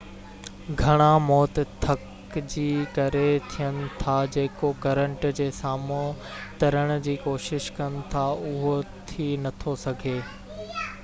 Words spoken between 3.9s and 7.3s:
ٿا جيڪو ڪرنٽ جي سامهون ترڻ جي